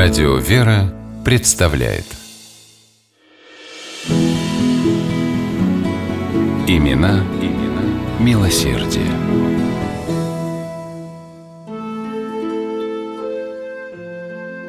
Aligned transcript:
Радио 0.00 0.36
«Вера» 0.36 0.94
представляет 1.24 2.04
Имена, 6.68 7.24
имена 7.42 7.82
милосердие. 8.20 9.10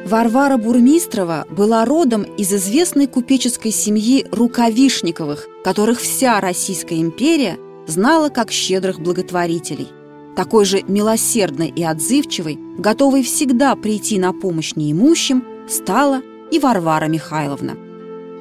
Варвара 0.04 0.56
Бурмистрова 0.56 1.46
была 1.48 1.84
родом 1.84 2.24
из 2.24 2.52
известной 2.52 3.06
купеческой 3.06 3.70
семьи 3.70 4.26
Рукавишниковых, 4.32 5.46
которых 5.62 6.00
вся 6.00 6.40
Российская 6.40 7.00
империя 7.00 7.56
знала 7.86 8.30
как 8.30 8.50
щедрых 8.50 8.98
благотворителей– 8.98 9.90
такой 10.40 10.64
же 10.64 10.82
милосердной 10.88 11.68
и 11.68 11.84
отзывчивой, 11.84 12.58
готовой 12.78 13.22
всегда 13.22 13.76
прийти 13.76 14.18
на 14.18 14.32
помощь 14.32 14.74
неимущим, 14.74 15.44
стала 15.68 16.22
и 16.50 16.58
Варвара 16.58 17.08
Михайловна. 17.08 17.76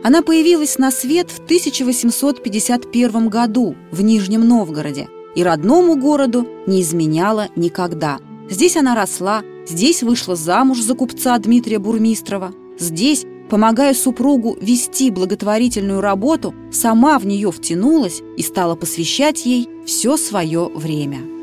Она 0.01 0.21
появилась 0.21 0.77
на 0.77 0.91
свет 0.91 1.29
в 1.29 1.43
1851 1.43 3.27
году 3.27 3.75
в 3.91 4.01
Нижнем 4.01 4.47
Новгороде 4.47 5.09
и 5.35 5.43
родному 5.43 5.97
городу 5.97 6.47
не 6.67 6.83
изменяла 6.83 7.49
никогда. 7.57 8.19
Здесь 8.49 8.77
она 8.77 8.95
росла, 8.95 9.43
здесь 9.67 10.01
вышла 10.01 10.37
замуж 10.37 10.79
за 10.79 10.95
купца 10.95 11.37
Дмитрия 11.37 11.79
Бурмистрова, 11.79 12.53
здесь, 12.79 13.25
помогая 13.49 13.93
супругу 13.93 14.57
вести 14.61 15.11
благотворительную 15.11 15.99
работу, 15.99 16.55
сама 16.71 17.19
в 17.19 17.25
нее 17.25 17.51
втянулась 17.51 18.21
и 18.37 18.41
стала 18.41 18.75
посвящать 18.75 19.45
ей 19.45 19.67
все 19.85 20.15
свое 20.15 20.69
время. 20.73 21.38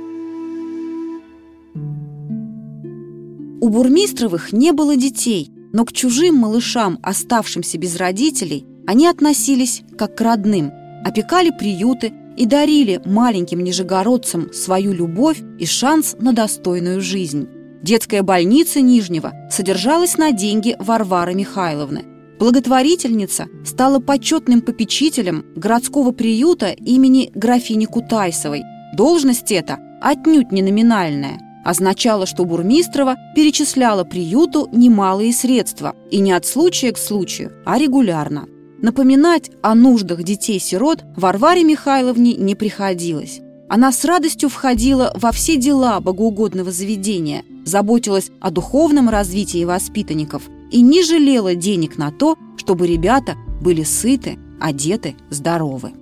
У 3.60 3.69
Бурмистровых 3.70 4.52
не 4.52 4.73
было 4.73 4.96
детей, 4.96 5.50
но 5.72 5.84
к 5.84 5.92
чужим 5.92 6.36
малышам, 6.36 6.98
оставшимся 7.03 7.78
без 7.78 7.97
родителей, 7.97 8.67
они 8.86 9.06
относились 9.06 9.83
как 9.97 10.17
к 10.17 10.20
родным, 10.20 10.72
опекали 11.05 11.50
приюты 11.50 12.12
и 12.36 12.45
дарили 12.45 13.00
маленьким 13.06 13.61
нижегородцам 13.61 14.53
свою 14.53 14.92
любовь 14.92 15.41
и 15.58 15.64
шанс 15.64 16.17
на 16.19 16.33
достойную 16.33 17.00
жизнь. 17.00 17.48
Детская 17.83 18.22
больница 18.22 18.80
Нижнего 18.80 19.33
содержалась 19.50 20.19
на 20.19 20.33
деньги 20.33 20.77
Варвары 20.78 21.34
Михайловны. 21.34 22.05
Благотворительница 22.39 23.47
стала 23.64 24.00
почетным 24.00 24.61
попечителем 24.61 25.47
городского 25.56 26.12
приюта 26.12 26.69
имени 26.69 27.30
графини 27.34 27.86
Кутайсовой. 27.86 28.64
Должность 28.95 29.50
эта 29.50 29.78
отнюдь 30.02 30.52
не 30.52 30.61
номинальная 30.62 31.41
означало, 31.67 32.27
что 32.27 32.45
Бурмистрова 32.45 33.17
перечисляла 33.34 34.05
приюту 34.05 34.69
немалые 34.72 35.33
средства, 35.33 35.95
и 36.11 36.20
не 36.20 36.33
от 36.33 36.47
случая 36.47 36.92
к 36.92 36.98
случаю, 36.98 37.53
а 37.64 37.77
регулярно. 37.77 38.47
Напоминать 38.81 39.50
о 39.62 39.75
нуждах 39.75 40.23
детей-сирот 40.23 41.03
Варваре 41.17 41.64
Михайловне 41.64 42.34
не 42.34 42.55
приходилось. 42.55 43.41
Она 43.69 43.91
с 43.91 44.05
радостью 44.05 44.48
входила 44.48 45.12
во 45.17 45.33
все 45.33 45.56
дела 45.56 45.98
богоугодного 45.98 46.70
заведения, 46.70 47.42
заботилась 47.64 48.30
о 48.41 48.51
духовном 48.51 49.08
развитии 49.08 49.64
воспитанников 49.64 50.45
и 50.70 50.83
не 50.83 51.03
жалела 51.03 51.56
денег 51.56 51.98
на 51.98 52.12
то, 52.12 52.36
чтобы 52.58 52.86
ребята 52.86 53.34
были 53.61 53.83
сыты, 53.83 54.39
одеты, 54.61 55.17
здоровы. 55.30 55.92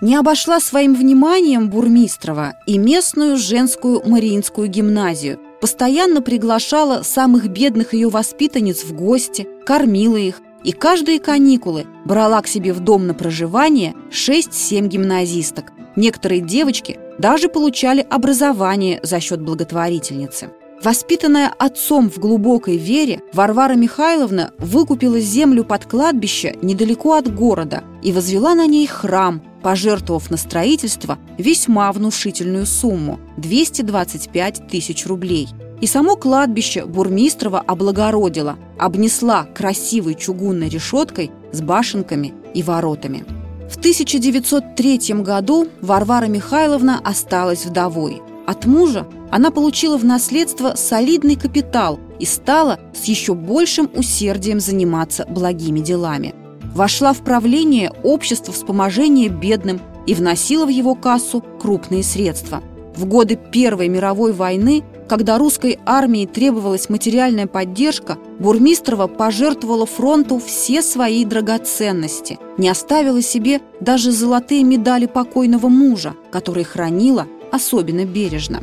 Не 0.00 0.14
обошла 0.16 0.60
своим 0.60 0.94
вниманием 0.94 1.68
Бурмистрова 1.70 2.54
и 2.66 2.78
местную 2.78 3.36
женскую 3.36 4.02
Мариинскую 4.04 4.68
гимназию, 4.68 5.38
постоянно 5.60 6.22
приглашала 6.22 7.02
самых 7.02 7.48
бедных 7.48 7.94
ее 7.94 8.08
воспитанниц 8.08 8.84
в 8.84 8.94
гости, 8.94 9.48
кормила 9.66 10.16
их, 10.16 10.40
и 10.64 10.72
каждые 10.72 11.20
каникулы 11.20 11.86
брала 12.04 12.40
к 12.42 12.48
себе 12.48 12.72
в 12.72 12.80
дом 12.80 13.06
на 13.06 13.14
проживание 13.14 13.94
6-7 14.10 14.86
гимназисток. 14.86 15.72
Некоторые 15.96 16.40
девочки 16.40 16.98
даже 17.18 17.48
получали 17.48 18.06
образование 18.08 19.00
за 19.02 19.20
счет 19.20 19.40
благотворительницы. 19.40 20.50
Воспитанная 20.82 21.52
отцом 21.58 22.08
в 22.08 22.18
глубокой 22.18 22.76
вере, 22.76 23.20
Варвара 23.32 23.74
Михайловна 23.74 24.52
выкупила 24.58 25.18
землю 25.18 25.64
под 25.64 25.86
кладбище 25.86 26.56
недалеко 26.62 27.14
от 27.14 27.34
города 27.34 27.82
и 28.00 28.12
возвела 28.12 28.54
на 28.54 28.66
ней 28.66 28.86
храм, 28.86 29.42
пожертвовав 29.62 30.30
на 30.30 30.36
строительство 30.36 31.18
весьма 31.36 31.92
внушительную 31.92 32.66
сумму– 32.66 33.18
225 33.36 34.68
тысяч 34.68 35.06
рублей. 35.06 35.48
И 35.80 35.86
само 35.86 36.16
кладбище 36.16 36.84
Бурмистрова 36.84 37.60
облагородила, 37.60 38.56
обнесла 38.78 39.44
красивой 39.44 40.14
чугунной 40.14 40.68
решеткой 40.68 41.30
с 41.52 41.60
башенками 41.60 42.34
и 42.54 42.62
воротами. 42.62 43.24
В 43.70 43.76
1903 43.76 45.22
году 45.22 45.68
Варвара 45.80 46.26
Михайловна 46.26 47.00
осталась 47.04 47.66
вдовой. 47.66 48.22
От 48.46 48.64
мужа 48.64 49.06
она 49.30 49.50
получила 49.50 49.98
в 49.98 50.04
наследство 50.04 50.74
солидный 50.74 51.36
капитал 51.36 52.00
и 52.18 52.24
стала 52.24 52.80
с 52.94 53.04
еще 53.04 53.34
большим 53.34 53.90
усердием 53.94 54.58
заниматься 54.58 55.26
благими 55.28 55.80
делами– 55.80 56.34
вошла 56.74 57.12
в 57.12 57.18
правление 57.18 57.92
общества 58.02 58.52
вспоможения 58.52 59.28
бедным 59.28 59.80
и 60.06 60.14
вносила 60.14 60.64
в 60.66 60.70
его 60.70 60.94
кассу 60.94 61.44
крупные 61.60 62.02
средства. 62.02 62.62
В 62.96 63.04
годы 63.04 63.36
Первой 63.36 63.88
мировой 63.88 64.32
войны, 64.32 64.82
когда 65.08 65.38
русской 65.38 65.78
армии 65.86 66.26
требовалась 66.26 66.88
материальная 66.88 67.46
поддержка, 67.46 68.18
Бурмистрова 68.38 69.06
пожертвовала 69.06 69.86
фронту 69.86 70.38
все 70.38 70.82
свои 70.82 71.24
драгоценности, 71.24 72.38
не 72.56 72.68
оставила 72.68 73.22
себе 73.22 73.60
даже 73.80 74.10
золотые 74.10 74.64
медали 74.64 75.06
покойного 75.06 75.68
мужа, 75.68 76.14
которые 76.30 76.64
хранила 76.64 77.26
особенно 77.52 78.04
бережно. 78.04 78.62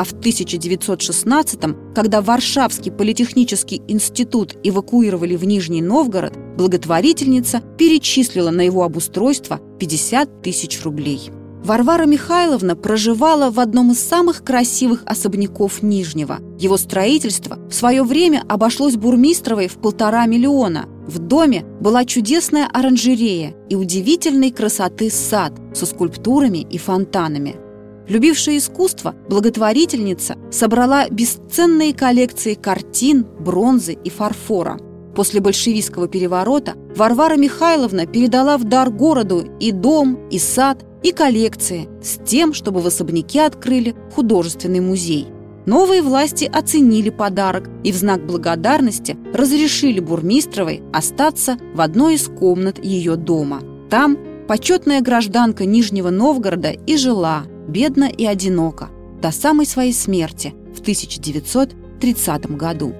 А 0.00 0.04
в 0.04 0.14
1916-м, 0.14 1.92
когда 1.94 2.22
Варшавский 2.22 2.90
политехнический 2.90 3.82
институт 3.86 4.56
эвакуировали 4.62 5.36
в 5.36 5.44
Нижний 5.44 5.82
Новгород, 5.82 6.38
благотворительница 6.56 7.60
перечислила 7.76 8.48
на 8.48 8.62
его 8.62 8.82
обустройство 8.82 9.60
50 9.78 10.40
тысяч 10.40 10.82
рублей. 10.84 11.30
Варвара 11.62 12.06
Михайловна 12.06 12.76
проживала 12.76 13.50
в 13.50 13.60
одном 13.60 13.90
из 13.90 14.00
самых 14.00 14.42
красивых 14.42 15.02
особняков 15.04 15.82
Нижнего. 15.82 16.38
Его 16.58 16.78
строительство 16.78 17.58
в 17.68 17.74
свое 17.74 18.02
время 18.02 18.42
обошлось 18.48 18.96
Бурмистровой 18.96 19.68
в 19.68 19.74
полтора 19.74 20.24
миллиона. 20.24 20.86
В 21.06 21.18
доме 21.18 21.66
была 21.82 22.06
чудесная 22.06 22.66
оранжерея 22.72 23.54
и 23.68 23.74
удивительной 23.74 24.50
красоты 24.50 25.10
сад 25.10 25.52
со 25.74 25.84
скульптурами 25.84 26.66
и 26.70 26.78
фонтанами– 26.78 27.56
Любившая 28.08 28.58
искусство, 28.58 29.14
благотворительница 29.28 30.36
собрала 30.50 31.08
бесценные 31.08 31.94
коллекции 31.94 32.54
картин, 32.54 33.26
бронзы 33.38 33.92
и 33.92 34.10
фарфора. 34.10 34.78
После 35.14 35.40
большевистского 35.40 36.08
переворота 36.08 36.74
Варвара 36.96 37.36
Михайловна 37.36 38.06
передала 38.06 38.58
в 38.58 38.64
дар 38.64 38.90
городу 38.90 39.44
и 39.60 39.72
дом, 39.72 40.28
и 40.30 40.38
сад, 40.38 40.84
и 41.02 41.12
коллекции 41.12 41.88
с 42.02 42.18
тем, 42.24 42.52
чтобы 42.52 42.80
в 42.80 42.86
особняке 42.86 43.42
открыли 43.42 43.94
художественный 44.14 44.80
музей. 44.80 45.28
Новые 45.66 46.02
власти 46.02 46.50
оценили 46.52 47.10
подарок 47.10 47.68
и 47.84 47.92
в 47.92 47.96
знак 47.96 48.26
благодарности 48.26 49.16
разрешили 49.34 50.00
Бурмистровой 50.00 50.82
остаться 50.92 51.58
в 51.74 51.80
одной 51.80 52.14
из 52.14 52.28
комнат 52.28 52.82
ее 52.82 53.16
дома. 53.16 53.60
Там 53.90 54.18
почетная 54.48 55.00
гражданка 55.00 55.64
Нижнего 55.64 56.10
Новгорода 56.10 56.70
и 56.70 56.96
жила, 56.96 57.44
бедно 57.70 58.04
и 58.04 58.26
одиноко, 58.26 58.88
до 59.22 59.30
самой 59.30 59.66
своей 59.66 59.92
смерти 59.92 60.54
в 60.74 60.80
1930 60.80 62.56
году. 62.56 62.94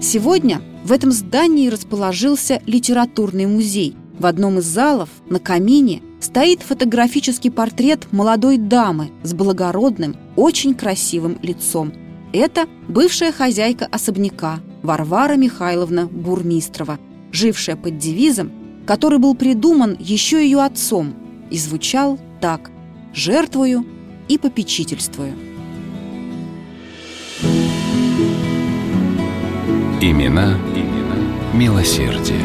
Сегодня 0.00 0.62
в 0.84 0.92
этом 0.92 1.10
здании 1.10 1.68
расположился 1.68 2.62
литературный 2.66 3.46
музей. 3.46 3.96
В 4.18 4.26
одном 4.26 4.58
из 4.58 4.64
залов 4.64 5.08
на 5.28 5.38
камине 5.38 6.02
стоит 6.20 6.62
фотографический 6.62 7.50
портрет 7.50 8.06
молодой 8.12 8.58
дамы 8.58 9.10
с 9.22 9.34
благородным, 9.34 10.16
очень 10.36 10.74
красивым 10.74 11.38
лицом. 11.42 11.92
Это 12.32 12.66
бывшая 12.88 13.32
хозяйка 13.32 13.86
особняка 13.90 14.60
Варвара 14.82 15.34
Михайловна 15.34 16.06
Бурмистрова, 16.06 16.98
жившая 17.32 17.76
под 17.76 17.98
девизом 17.98 18.52
который 18.88 19.18
был 19.18 19.34
придуман 19.34 19.98
еще 20.00 20.42
ее 20.42 20.62
отцом 20.62 21.12
и 21.50 21.58
звучал 21.58 22.18
так 22.40 22.70
«жертвую 23.12 23.84
и 24.28 24.38
попечительствую». 24.38 25.34
Имена, 30.00 30.56
имена 30.74 31.16
милосердие. 31.52 32.40